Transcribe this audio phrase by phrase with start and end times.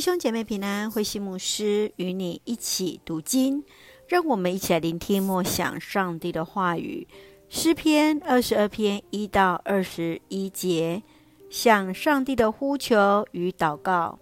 [0.00, 3.62] 弟兄姐妹平安，慧馨牧师与你一起读经，
[4.08, 7.06] 让我们一起来聆听默想上帝的话语。
[7.50, 11.02] 诗篇二十二篇一到二十一节，
[11.50, 14.18] 向上帝的呼求与祷告。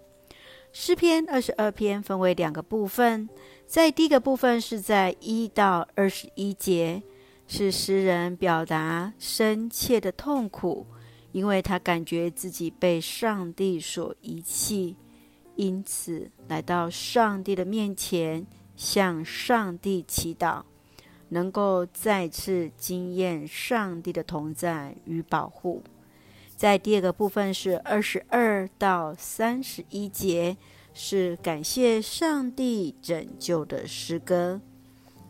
[0.73, 3.29] 诗篇二十二篇分为两个部分，
[3.65, 7.01] 在第一个部分是在一到二十一节，
[7.47, 10.85] 是诗人表达深切的痛苦。
[11.31, 14.97] 因为他感觉自己被上帝所遗弃，
[15.59, 18.47] 因此来到上帝的面前，
[18.77, 20.61] 向上帝祈祷，
[21.27, 25.83] 能够再次经验上帝的同在与保护。
[26.55, 30.55] 在第二个部分是二十二到三十一节，
[30.93, 34.61] 是感谢上帝拯救的诗歌。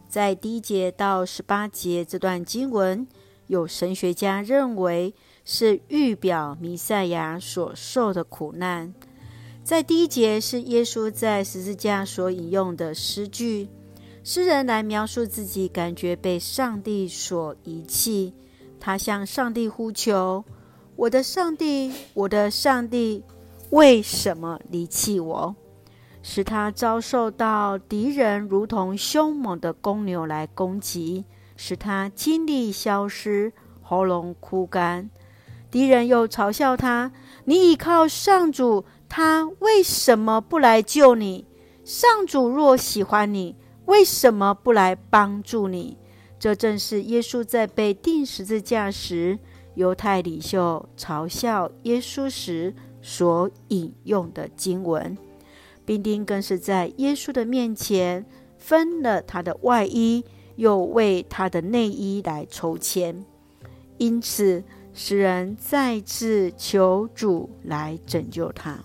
[0.07, 3.07] 在第一节到十八节这段经文，
[3.47, 5.11] 有神学家认为，
[5.43, 8.93] 是预表弥赛亚所受的苦难。
[9.63, 13.69] 在第一节是耶稣在十字架所引用的诗句，
[14.23, 18.33] 诗人来描述自己感觉被上帝所遗弃，
[18.79, 20.43] 他向上帝呼求
[20.95, 23.23] ：“我的上帝，我的上帝，
[23.69, 25.55] 为什么离弃我？”
[26.23, 35.09] 使他遭受到敌人如同凶猛的公牛来攻击，使他精力消失，喉咙枯干。
[35.71, 37.11] 敌人又嘲笑他
[37.45, 38.83] ：“你倚靠上主，
[39.21, 41.45] 他为什么不来救你？
[41.83, 43.53] 上主若喜欢你，
[43.83, 45.97] 为什么不来帮助你？”
[46.39, 49.37] 这正是耶稣在被钉十字架时，
[49.75, 55.17] 犹太领袖嘲笑耶稣时所引用的经文。
[55.83, 58.25] 兵丁更是在耶稣的面前
[58.57, 60.23] 分了他的外衣，
[60.55, 63.25] 又为他的内衣来抽签。
[63.97, 64.63] 因此，
[64.93, 68.81] 使人再次求主来拯救他。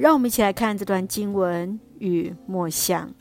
[0.00, 3.12] 让我们一起来看这段经文与默想，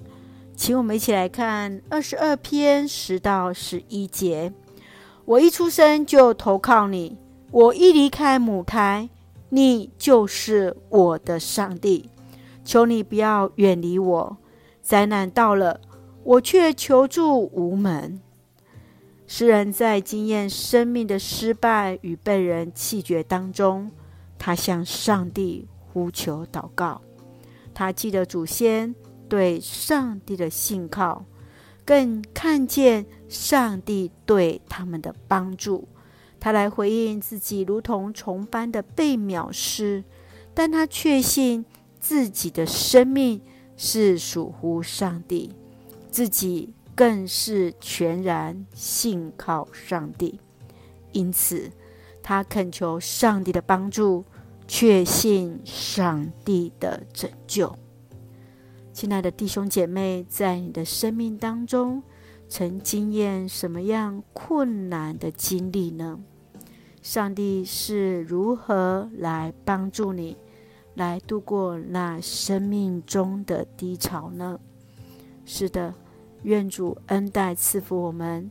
[0.55, 4.53] 请我们一起来看二十二篇十到十一节。
[5.26, 7.17] 我一出生就投靠你，
[7.52, 9.09] 我一离开母胎，
[9.49, 12.09] 你就是我的上帝。
[12.64, 14.37] 求你不要远离我，
[14.81, 15.81] 灾难到了，
[16.23, 18.21] 我却求助无门。
[19.27, 23.92] 诗人在经验生命的失败与被人弃绝当中，
[24.37, 27.02] 他向上帝呼求祷告。
[27.73, 28.94] 他记得祖先
[29.27, 31.26] 对上帝的信靠，
[31.86, 35.88] 更看见上帝对他们的帮助。
[36.39, 40.04] 他来回应自己如同虫般的被藐视，
[40.54, 41.66] 但他确信
[41.99, 43.42] 自己的生命
[43.76, 45.54] 是属乎上帝，
[46.10, 46.73] 自己。
[46.95, 50.38] 更是全然信靠上帝，
[51.14, 51.72] 因此
[52.22, 54.26] 他恳求上帝的帮助，
[54.71, 57.75] 确信上帝的拯救。
[58.93, 62.03] 亲爱的弟兄姐妹，在你的生命当中，
[62.47, 66.19] 曾经验什么样困难的经历呢？
[67.02, 70.37] 上帝是如何来帮助你，
[70.93, 74.59] 来度过那生命中的低潮呢？
[75.45, 75.95] 是的。
[76.43, 78.49] 愿主恩待赐福我们，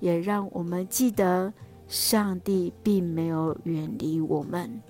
[0.00, 1.52] 也让我们记得
[1.86, 4.80] 上帝并没有远离我们。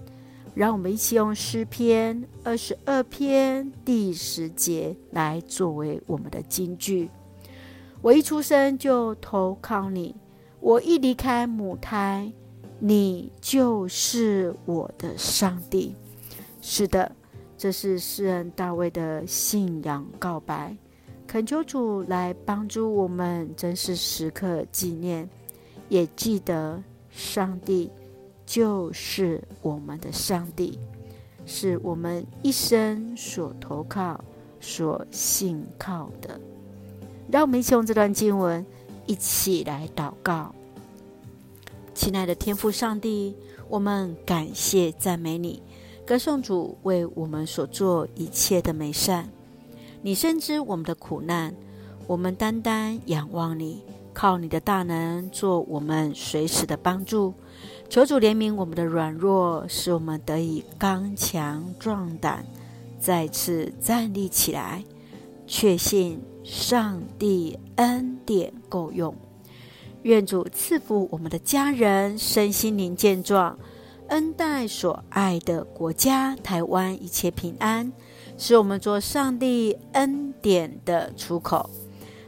[0.58, 7.08] 让我们一起用诗篇二十二篇第十节来作为我们的金句：
[8.02, 10.16] 我一出生就投靠你，
[10.58, 12.32] 我一离开母胎，
[12.80, 15.94] 你就是我的上帝。
[16.60, 17.14] 是的，
[17.56, 20.76] 这是诗人大卫的信仰告白。
[21.28, 25.30] 恳求主来帮助我们，真是时刻纪念，
[25.88, 26.82] 也记得
[27.12, 27.88] 上帝
[28.48, 30.78] 就是我们的上帝，
[31.44, 34.24] 是我们一生所投靠、
[34.58, 36.40] 所信靠的。
[37.30, 38.64] 让我们一起用这段经文
[39.04, 40.54] 一起来祷告。
[41.92, 43.36] 亲爱的天父上帝，
[43.68, 45.62] 我们感谢赞美你，
[46.06, 49.28] 歌颂主为我们所做一切的美善。
[50.00, 51.54] 你深知我们的苦难，
[52.06, 53.82] 我们单单仰望你，
[54.18, 57.32] 靠你的大能做我们随时的帮助。
[57.88, 62.44] 求主怜悯我们的软弱，使我们得以刚强壮胆，
[62.98, 64.82] 再次站立起来，
[65.46, 69.14] 确信上帝恩典够用。
[70.02, 73.56] 愿主赐福我们的家人，身心灵健壮，
[74.08, 77.92] 恩待所爱的国家台湾，一切平安。
[78.36, 81.70] 使我们做上帝恩典的出口，